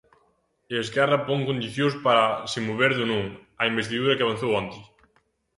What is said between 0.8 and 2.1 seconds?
Esquerra pon condicións